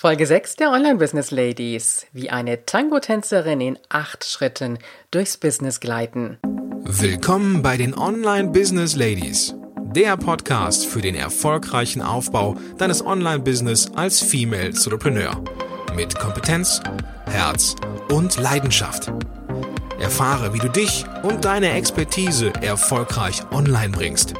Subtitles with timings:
[0.00, 2.06] Folge 6 der Online-Business Ladies.
[2.12, 4.78] Wie eine Tango-Tänzerin in acht Schritten
[5.10, 6.38] durchs Business gleiten.
[6.84, 9.56] Willkommen bei den Online-Business Ladies.
[9.96, 15.42] Der Podcast für den erfolgreichen Aufbau deines Online-Business als Female Entrepreneur.
[15.96, 16.80] Mit Kompetenz,
[17.28, 17.74] Herz
[18.08, 19.10] und Leidenschaft.
[19.98, 24.34] Erfahre, wie du dich und deine Expertise erfolgreich online bringst.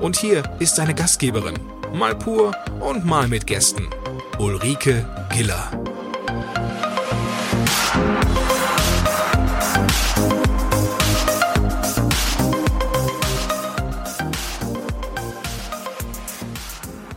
[0.00, 1.58] Und hier ist deine Gastgeberin,
[1.92, 3.88] mal pur und mal mit Gästen.
[4.40, 5.04] Ulrike
[5.34, 5.70] Giller.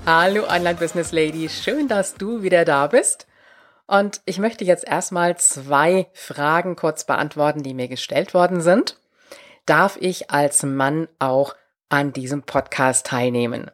[0.06, 3.26] Hallo Online-Business Lady, schön, dass du wieder da bist.
[3.88, 8.98] Und ich möchte jetzt erstmal zwei Fragen kurz beantworten, die mir gestellt worden sind.
[9.66, 11.56] Darf ich als Mann auch
[11.88, 13.72] an diesem Podcast teilnehmen?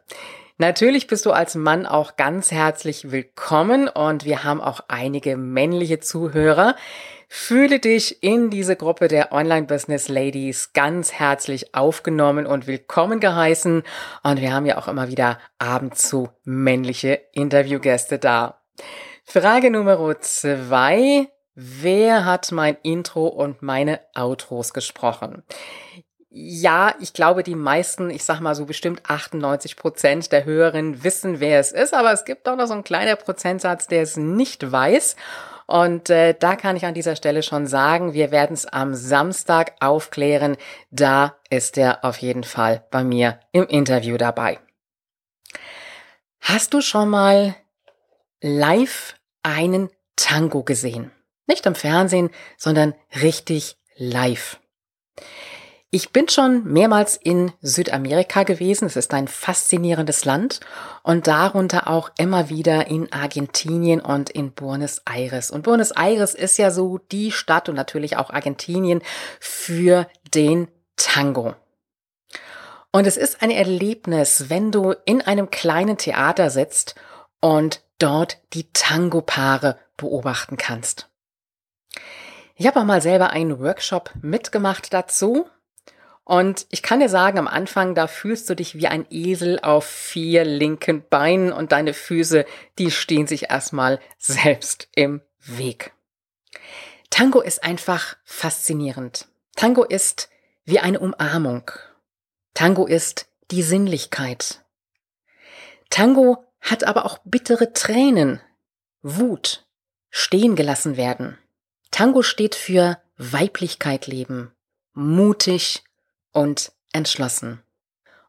[0.60, 6.00] Natürlich bist du als Mann auch ganz herzlich willkommen und wir haben auch einige männliche
[6.00, 6.76] Zuhörer.
[7.28, 13.84] Fühle dich in diese Gruppe der Online-Business Ladies ganz herzlich aufgenommen und willkommen geheißen.
[14.22, 18.60] Und wir haben ja auch immer wieder ab und zu männliche Interviewgäste da.
[19.24, 21.28] Frage Nummer zwei.
[21.54, 25.42] Wer hat mein Intro und meine Outros gesprochen?
[26.32, 31.40] Ja, ich glaube, die meisten, ich sag mal so bestimmt 98 Prozent der Hörerinnen wissen,
[31.40, 34.70] wer es ist, aber es gibt auch noch so einen kleiner Prozentsatz, der es nicht
[34.70, 35.16] weiß.
[35.66, 39.74] Und äh, da kann ich an dieser Stelle schon sagen, wir werden es am Samstag
[39.80, 40.56] aufklären.
[40.92, 44.60] Da ist er auf jeden Fall bei mir im Interview dabei.
[46.40, 47.56] Hast du schon mal
[48.40, 51.10] live einen Tango gesehen?
[51.46, 54.60] Nicht im Fernsehen, sondern richtig live.
[55.92, 58.84] Ich bin schon mehrmals in Südamerika gewesen.
[58.84, 60.60] Es ist ein faszinierendes Land
[61.02, 65.50] und darunter auch immer wieder in Argentinien und in Buenos Aires.
[65.50, 69.02] Und Buenos Aires ist ja so die Stadt und natürlich auch Argentinien
[69.40, 71.56] für den Tango.
[72.92, 76.94] Und es ist ein Erlebnis, wenn du in einem kleinen Theater sitzt
[77.40, 81.08] und dort die Tango-Paare beobachten kannst.
[82.54, 85.48] Ich habe auch mal selber einen Workshop mitgemacht dazu
[86.24, 89.84] und ich kann dir sagen, am Anfang, da fühlst du dich wie ein Esel auf
[89.84, 92.44] vier linken Beinen und deine Füße,
[92.78, 95.92] die stehen sich erstmal selbst im Weg.
[97.10, 99.26] Tango ist einfach faszinierend.
[99.56, 100.28] Tango ist
[100.64, 101.70] wie eine Umarmung.
[102.54, 104.62] Tango ist die Sinnlichkeit.
[105.88, 108.40] Tango hat aber auch bittere Tränen,
[109.02, 109.66] Wut,
[110.10, 111.38] stehen gelassen werden.
[111.90, 114.52] Tango steht für Weiblichkeit leben,
[114.92, 115.82] mutig,
[116.32, 117.62] und entschlossen.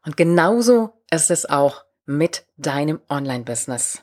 [0.04, 4.02] Und genauso ist es auch mit deinem Online-Business.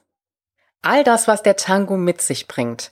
[0.82, 2.92] All das, was der Tango mit sich bringt,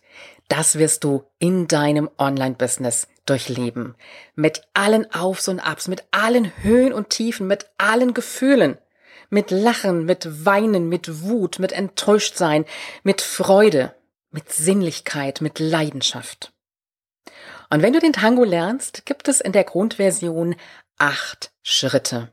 [0.49, 3.95] das wirst du in deinem Online-Business durchleben.
[4.35, 8.77] Mit allen Aufs und Abs, mit allen Höhen und Tiefen, mit allen Gefühlen.
[9.29, 12.65] Mit Lachen, mit Weinen, mit Wut, mit Enttäuschtsein,
[13.03, 13.93] mit Freude,
[14.31, 16.53] mit Sinnlichkeit, mit Leidenschaft.
[17.69, 20.55] Und wenn du den Tango lernst, gibt es in der Grundversion
[20.97, 22.31] acht Schritte.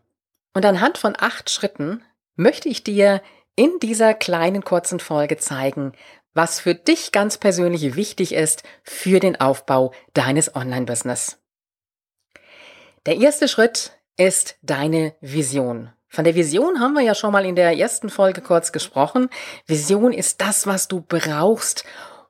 [0.55, 2.03] Und anhand von acht Schritten
[2.37, 3.23] möchte ich dir
[3.57, 5.93] in dieser kleinen kurzen Folge zeigen,
[6.33, 11.39] was für dich ganz persönlich wichtig ist für den Aufbau deines Online-Business.
[13.07, 15.93] Der erste Schritt ist deine Vision.
[16.09, 19.29] Von der Vision haben wir ja schon mal in der ersten Folge kurz gesprochen.
[19.67, 21.85] Vision ist das, was du brauchst,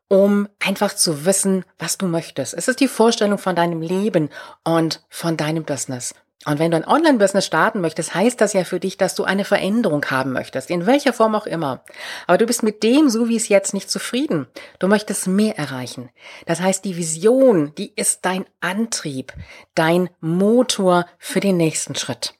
[0.09, 2.55] um einfach zu wissen, was du möchtest.
[2.55, 4.31] Es ist die Vorstellung von deinem Leben
[4.65, 6.15] und von deinem Business.
[6.47, 9.45] Und wenn du ein Online-Business starten möchtest, heißt das ja für dich, dass du eine
[9.45, 11.85] Veränderung haben möchtest, in welcher Form auch immer.
[12.27, 14.47] Aber du bist mit dem, so wie es jetzt, nicht zufrieden.
[14.79, 16.11] Du möchtest mehr erreichen.
[16.47, 19.33] Das heißt, die Vision, die ist dein Antrieb,
[19.75, 22.35] dein Motor für den nächsten Schritt.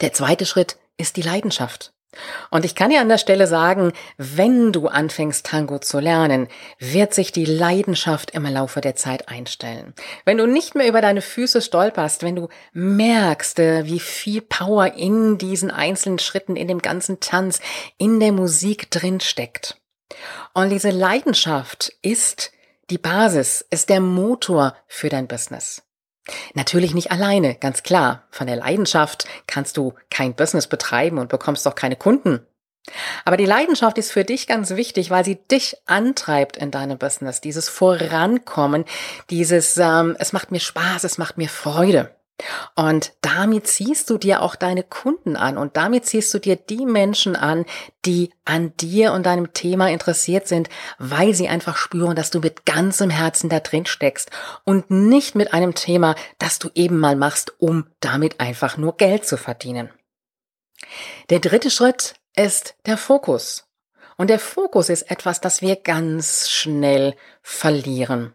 [0.00, 1.93] Der zweite Schritt ist die Leidenschaft.
[2.50, 6.48] Und ich kann dir an der Stelle sagen, wenn du anfängst Tango zu lernen,
[6.78, 9.94] wird sich die Leidenschaft im Laufe der Zeit einstellen.
[10.24, 14.94] Wenn du nicht mehr über deine Füße stolperst, wenn du merkst, äh, wie viel Power
[14.94, 17.60] in diesen einzelnen Schritten, in dem ganzen Tanz,
[17.98, 19.80] in der Musik drin steckt.
[20.52, 22.52] Und diese Leidenschaft ist
[22.90, 25.82] die Basis, ist der Motor für dein Business.
[26.54, 28.24] Natürlich nicht alleine, ganz klar.
[28.30, 32.46] Von der Leidenschaft kannst du kein Business betreiben und bekommst auch keine Kunden.
[33.24, 37.40] Aber die Leidenschaft ist für dich ganz wichtig, weil sie dich antreibt in deinem Business.
[37.40, 38.84] Dieses Vorankommen,
[39.30, 42.14] dieses ähm, es macht mir Spaß, es macht mir Freude.
[42.74, 46.84] Und damit ziehst du dir auch deine Kunden an und damit ziehst du dir die
[46.84, 47.64] Menschen an,
[48.04, 52.66] die an dir und deinem Thema interessiert sind, weil sie einfach spüren, dass du mit
[52.66, 54.30] ganzem Herzen da drin steckst
[54.64, 59.24] und nicht mit einem Thema, das du eben mal machst, um damit einfach nur Geld
[59.26, 59.90] zu verdienen.
[61.30, 63.68] Der dritte Schritt ist der Fokus.
[64.16, 68.34] Und der Fokus ist etwas, das wir ganz schnell verlieren.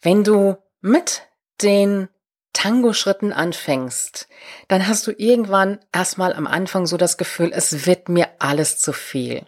[0.00, 1.22] Wenn du mit
[1.62, 2.08] den
[2.56, 4.28] Tango-Schritten anfängst,
[4.68, 8.94] dann hast du irgendwann erstmal am Anfang so das Gefühl, es wird mir alles zu
[8.94, 9.44] viel.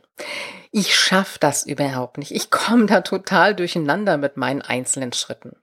[0.73, 2.33] Ich schaff das überhaupt nicht.
[2.33, 5.57] Ich komme da total durcheinander mit meinen einzelnen Schritten.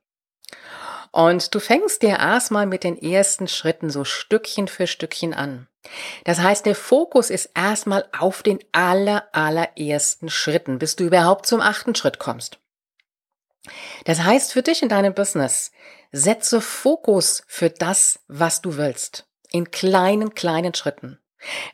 [1.12, 5.68] Und du fängst dir erstmal mit den ersten Schritten so Stückchen für Stückchen an.
[6.24, 11.62] Das heißt, der Fokus ist erstmal auf den aller, allerersten Schritten, bis du überhaupt zum
[11.62, 12.58] achten Schritt kommst.
[14.06, 15.72] Das heißt für dich in deinem Business,
[16.12, 19.28] setze Fokus für das, was du willst.
[19.52, 21.20] In kleinen, kleinen Schritten.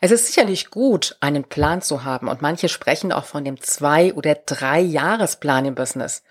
[0.01, 4.13] Es ist sicherlich gut, einen Plan zu haben und manche sprechen auch von dem zwei-
[4.13, 6.23] oder drei Jahresplan im Business.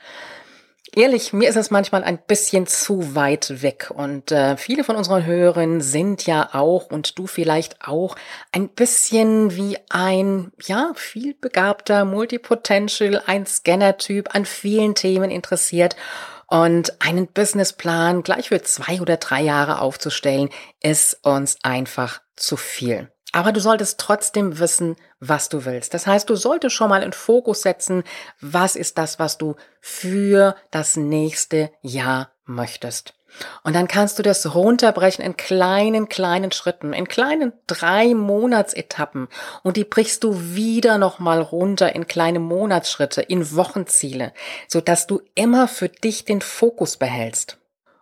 [0.97, 5.25] Ehrlich, mir ist es manchmal ein bisschen zu weit weg und äh, viele von unseren
[5.25, 8.17] Hörern sind ja auch und du vielleicht auch
[8.51, 15.95] ein bisschen wie ein, ja, vielbegabter Multipotential, ein Scanner-Typ an vielen Themen interessiert
[16.49, 20.51] und einen Businessplan gleich für zwei oder drei Jahre aufzustellen,
[20.83, 23.13] ist uns einfach zu viel.
[23.33, 25.95] Aber du solltest trotzdem wissen, was du willst.
[25.95, 28.03] Das heißt, du solltest schon mal in Fokus setzen,
[28.41, 33.15] was ist das, was du für das nächste Jahr möchtest.
[33.63, 39.29] Und dann kannst du das runterbrechen in kleinen, kleinen Schritten, in kleinen drei Monatsetappen.
[39.63, 44.33] Und die brichst du wieder nochmal runter in kleine Monatsschritte, in Wochenziele,
[44.69, 47.59] sodass du immer für dich den Fokus behältst.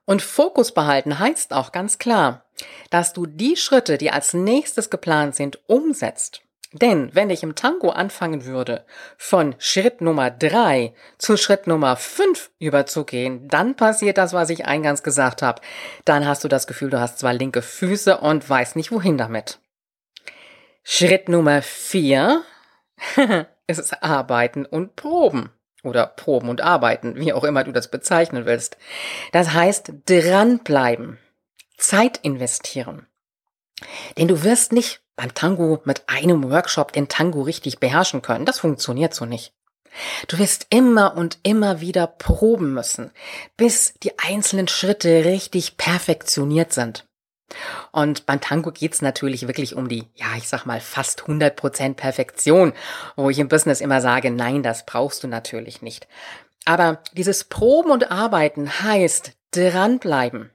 [0.06, 2.46] Und Fokus behalten heißt auch ganz klar,
[2.88, 6.40] dass du die Schritte, die als nächstes geplant sind, umsetzt.
[6.72, 8.84] Denn wenn ich im Tango anfangen würde,
[9.16, 15.02] von Schritt Nummer drei zu Schritt Nummer fünf überzugehen, dann passiert das, was ich eingangs
[15.02, 15.62] gesagt habe.
[16.04, 19.60] Dann hast du das Gefühl, du hast zwei linke Füße und weißt nicht, wohin damit.
[20.84, 22.42] Schritt Nummer vier
[23.66, 25.50] ist Arbeiten und Proben
[25.82, 28.76] oder Proben und Arbeiten, wie auch immer du das bezeichnen willst.
[29.32, 31.18] Das heißt, dranbleiben,
[31.78, 33.06] Zeit investieren.
[34.18, 38.46] Denn du wirst nicht beim Tango mit einem Workshop den Tango richtig beherrschen können.
[38.46, 39.52] Das funktioniert so nicht.
[40.28, 43.10] Du wirst immer und immer wieder proben müssen,
[43.56, 47.04] bis die einzelnen Schritte richtig perfektioniert sind.
[47.90, 52.72] Und beim Tango geht's natürlich wirklich um die, ja, ich sag mal, fast 100% Perfektion,
[53.16, 56.06] wo ich im Business immer sage, nein, das brauchst du natürlich nicht.
[56.64, 60.52] Aber dieses Proben und Arbeiten heißt dranbleiben.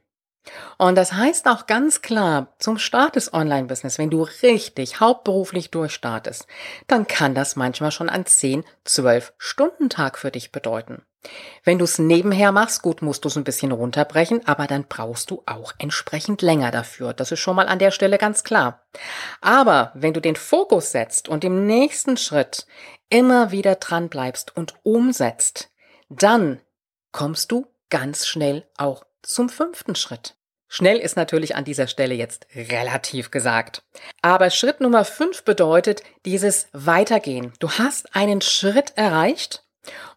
[0.78, 6.48] Und das heißt auch ganz klar, zum Start des Online-Business, wenn du richtig hauptberuflich durchstartest,
[6.88, 11.04] dann kann das manchmal schon ein 10, 12 Stunden Tag für dich bedeuten.
[11.64, 15.32] Wenn du es nebenher machst, gut, musst du es ein bisschen runterbrechen, aber dann brauchst
[15.32, 17.14] du auch entsprechend länger dafür.
[17.14, 18.86] Das ist schon mal an der Stelle ganz klar.
[19.40, 22.68] Aber wenn du den Fokus setzt und im nächsten Schritt
[23.10, 25.72] immer wieder dran bleibst und umsetzt,
[26.10, 26.60] dann
[27.14, 30.36] kommst du ganz schnell auch zum fünften Schritt.
[30.68, 33.84] Schnell ist natürlich an dieser Stelle jetzt relativ gesagt.
[34.22, 37.54] Aber Schritt Nummer fünf bedeutet dieses Weitergehen.
[37.60, 39.64] Du hast einen Schritt erreicht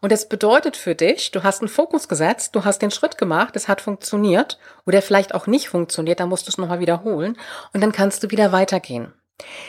[0.01, 3.55] und es bedeutet für dich, du hast einen Fokus gesetzt, du hast den Schritt gemacht,
[3.57, 7.37] es hat funktioniert oder vielleicht auch nicht funktioniert, dann musst du es nochmal wiederholen
[7.73, 9.13] und dann kannst du wieder weitergehen.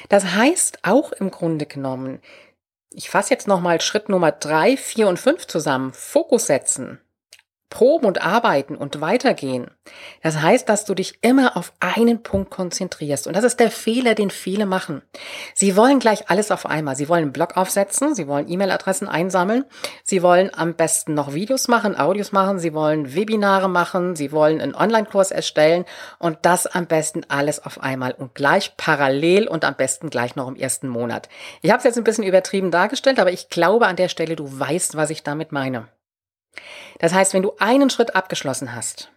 [0.09, 2.21] Das heißt auch im Grunde genommen,
[2.91, 5.91] ich fasse jetzt nochmal Schritt Nummer drei, vier und fünf zusammen.
[5.93, 7.01] Fokus setzen,
[7.69, 9.69] Proben und arbeiten und weitergehen.
[10.23, 13.27] Das heißt, dass du dich immer auf einen Punkt konzentrierst.
[13.27, 15.01] Und das ist der Fehler, den viele machen.
[15.53, 16.95] Sie wollen gleich alles auf einmal.
[16.95, 19.65] Sie wollen einen Blog aufsetzen, sie wollen E-Mail-Adressen einsammeln,
[20.03, 24.61] sie wollen am besten noch Videos machen, Audios machen, sie wollen Webinare machen, sie wollen
[24.61, 25.83] einen Online-Kurs erstellen
[26.19, 30.47] und das am besten alles auf einmal und gleich parallel und am besten gleich noch
[30.47, 31.27] im ersten Monat.
[31.61, 34.59] Ich habe es jetzt ein bisschen übertrieben dargestellt, aber ich glaube an der Stelle, du
[34.59, 35.87] weißt, was ich damit meine.
[36.99, 39.11] Das heißt, wenn du einen Schritt abgeschlossen hast,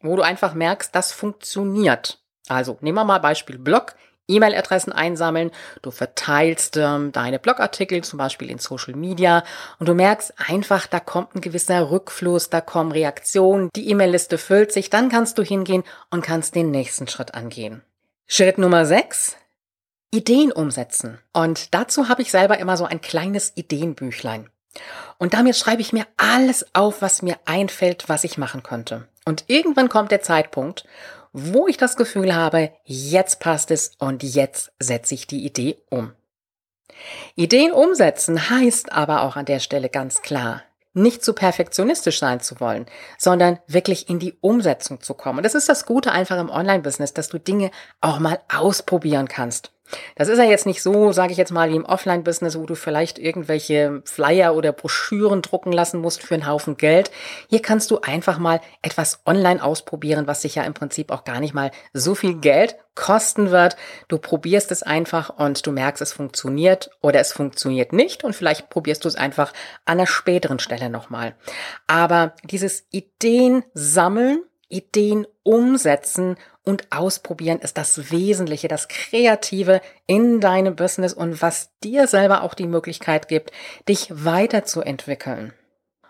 [0.00, 2.20] wo du einfach merkst, das funktioniert.
[2.48, 3.94] Also nehmen wir mal Beispiel Blog,
[4.28, 5.50] E-Mail-Adressen einsammeln,
[5.82, 9.42] du verteilst ähm, deine Blogartikel zum Beispiel in Social Media
[9.78, 14.72] und du merkst einfach, da kommt ein gewisser Rückfluss, da kommen Reaktionen, die E-Mail-Liste füllt
[14.72, 17.82] sich, dann kannst du hingehen und kannst den nächsten Schritt angehen.
[18.26, 19.36] Schritt Nummer 6,
[20.10, 21.18] Ideen umsetzen.
[21.32, 24.50] Und dazu habe ich selber immer so ein kleines Ideenbüchlein.
[25.18, 29.08] Und damit schreibe ich mir alles auf, was mir einfällt, was ich machen könnte.
[29.24, 30.84] Und irgendwann kommt der Zeitpunkt,
[31.32, 36.12] wo ich das Gefühl habe, jetzt passt es und jetzt setze ich die Idee um.
[37.36, 40.62] Ideen umsetzen heißt aber auch an der Stelle ganz klar,
[40.94, 42.86] nicht zu perfektionistisch sein zu wollen,
[43.18, 45.38] sondern wirklich in die Umsetzung zu kommen.
[45.38, 47.70] Und das ist das Gute einfach im Online-Business, dass du Dinge
[48.00, 49.72] auch mal ausprobieren kannst.
[50.16, 52.74] Das ist ja jetzt nicht so, sage ich jetzt mal, wie im Offline-Business, wo du
[52.74, 57.10] vielleicht irgendwelche Flyer oder Broschüren drucken lassen musst für einen Haufen Geld.
[57.48, 61.40] Hier kannst du einfach mal etwas online ausprobieren, was sich ja im Prinzip auch gar
[61.40, 63.76] nicht mal so viel Geld kosten wird.
[64.08, 68.70] Du probierst es einfach und du merkst, es funktioniert oder es funktioniert nicht und vielleicht
[68.70, 69.52] probierst du es einfach
[69.84, 71.36] an einer späteren Stelle nochmal.
[71.86, 76.36] Aber dieses Ideen sammeln, Ideen umsetzen
[76.68, 82.52] und ausprobieren ist das Wesentliche, das Kreative in deinem Business und was dir selber auch
[82.52, 83.52] die Möglichkeit gibt,
[83.88, 85.54] dich weiterzuentwickeln.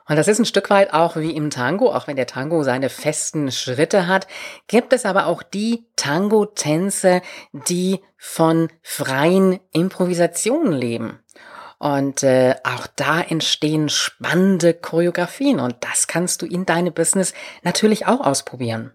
[0.09, 2.88] Und das ist ein Stück weit auch wie im Tango, auch wenn der Tango seine
[2.88, 4.27] festen Schritte hat,
[4.67, 7.23] gibt es aber auch die Tango-Tänze,
[7.53, 11.21] die von freien Improvisationen leben.
[11.79, 18.07] Und äh, auch da entstehen spannende Choreografien und das kannst du in deinem Business natürlich
[18.07, 18.93] auch ausprobieren.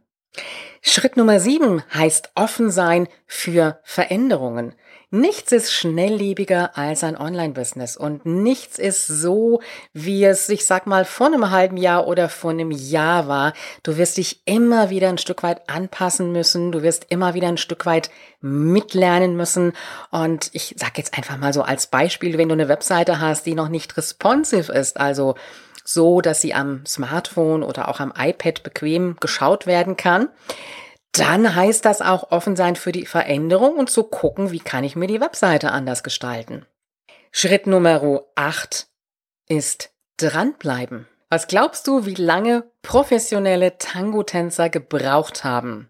[0.86, 4.76] Schritt Nummer sieben heißt offen sein für Veränderungen.
[5.12, 9.62] Nichts ist schnelllebiger als ein Online-Business und nichts ist so,
[9.94, 13.54] wie es, ich sag mal, vor einem halben Jahr oder vor einem Jahr war.
[13.84, 16.74] Du wirst dich immer wieder ein Stück weit anpassen müssen.
[16.74, 18.10] Du wirst immer wieder ein Stück weit
[18.42, 19.72] mitlernen müssen.
[20.12, 23.56] Und ich sag jetzt einfach mal so als Beispiel, wenn du eine Webseite hast, die
[23.56, 25.36] noch nicht responsive ist, also
[25.84, 30.30] so, dass sie am Smartphone oder auch am iPad bequem geschaut werden kann,
[31.12, 34.96] dann heißt das auch offen sein für die Veränderung und zu gucken, wie kann ich
[34.96, 36.66] mir die Webseite anders gestalten.
[37.32, 38.88] Schritt Nummer 8
[39.48, 41.08] ist dranbleiben.
[41.30, 45.90] Was glaubst du, wie lange professionelle Tango-Tänzer gebraucht haben,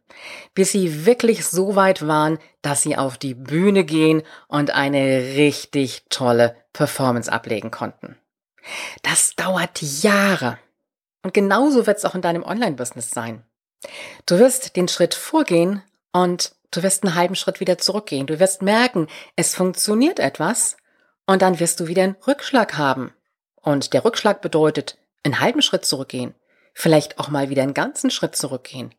[0.54, 6.06] bis sie wirklich so weit waren, dass sie auf die Bühne gehen und eine richtig
[6.10, 8.18] tolle Performance ablegen konnten?
[9.02, 10.58] Das dauert Jahre.
[11.24, 13.44] Und genauso wird es auch in deinem Online-Business sein.
[14.26, 18.28] Du wirst den Schritt vorgehen und du wirst einen halben Schritt wieder zurückgehen.
[18.28, 20.78] Du wirst merken, es funktioniert etwas
[21.26, 23.14] und dann wirst du wieder einen Rückschlag haben.
[23.56, 26.36] Und der Rückschlag bedeutet, einen halben Schritt zurückgehen,
[26.74, 28.94] vielleicht auch mal wieder einen ganzen Schritt zurückgehen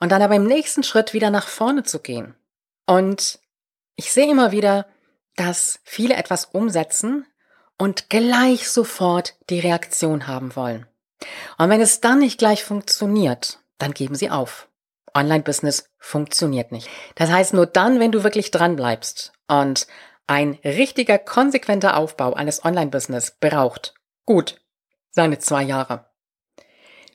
[0.00, 2.34] und dann aber im nächsten Schritt wieder nach vorne zu gehen.
[2.86, 3.38] Und
[3.96, 4.86] ich sehe immer wieder,
[5.36, 7.26] dass viele etwas umsetzen
[7.78, 10.86] und gleich sofort die Reaktion haben wollen.
[11.58, 14.68] Und wenn es dann nicht gleich funktioniert, dann geben sie auf.
[15.14, 16.88] Online-Business funktioniert nicht.
[17.14, 19.86] Das heißt, nur dann, wenn du wirklich dran bleibst und
[20.26, 24.60] ein richtiger, konsequenter Aufbau eines Online-Business braucht, gut,
[25.10, 26.06] seine zwei Jahre.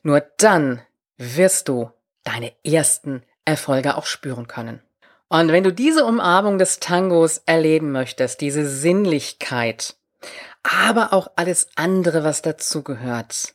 [0.03, 0.81] Nur dann
[1.17, 1.91] wirst du
[2.23, 4.81] deine ersten Erfolge auch spüren können.
[5.29, 9.95] Und wenn du diese Umarmung des Tangos erleben möchtest, diese Sinnlichkeit,
[10.63, 13.53] aber auch alles andere, was dazugehört,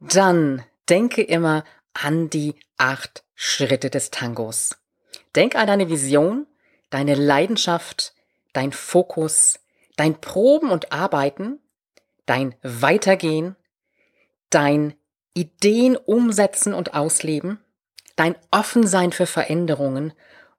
[0.00, 4.76] dann denke immer an die acht Schritte des Tangos.
[5.34, 6.46] Denk an deine Vision,
[6.90, 8.14] deine Leidenschaft,
[8.52, 9.58] dein Fokus,
[9.96, 11.60] dein Proben und Arbeiten,
[12.26, 13.56] dein Weitergehen,
[14.50, 14.94] dein
[15.34, 17.60] Ideen umsetzen und ausleben,
[18.16, 20.12] dein Offensein für Veränderungen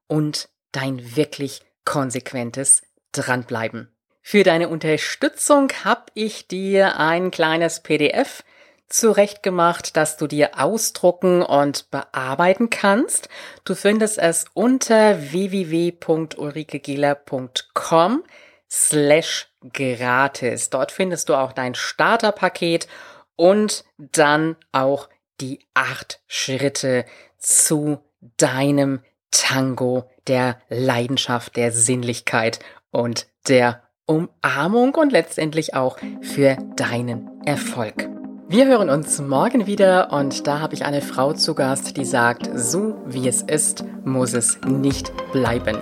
[0.06, 3.95] und dein wirklich konsequentes Dranbleiben.
[4.28, 8.42] Für deine Unterstützung habe ich dir ein kleines PDF
[8.88, 13.28] zurechtgemacht, dass du dir ausdrucken und bearbeiten kannst.
[13.62, 18.24] Du findest es unter www.ulrikegieler.com
[18.68, 20.70] slash gratis.
[20.70, 22.88] Dort findest du auch dein Starterpaket
[23.36, 25.08] und dann auch
[25.40, 27.04] die acht Schritte
[27.38, 28.00] zu
[28.38, 32.58] deinem Tango der Leidenschaft, der Sinnlichkeit
[32.90, 38.08] und der Umarmung und letztendlich auch für deinen Erfolg.
[38.48, 42.48] Wir hören uns morgen wieder und da habe ich eine Frau zu Gast, die sagt,
[42.54, 45.78] so wie es ist, muss es nicht bleiben.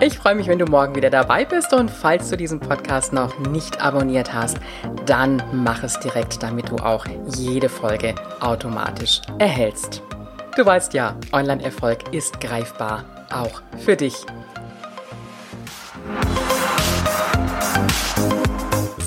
[0.00, 3.38] Ich freue mich, wenn du morgen wieder dabei bist und falls du diesen Podcast noch
[3.38, 4.56] nicht abonniert hast,
[5.04, 7.04] dann mach es direkt, damit du auch
[7.36, 10.02] jede Folge automatisch erhältst.
[10.56, 14.24] Du weißt ja, Online-Erfolg ist greifbar, auch für dich.